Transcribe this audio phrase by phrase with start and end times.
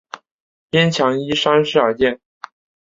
[0.71, 2.19] 边墙依山势而建。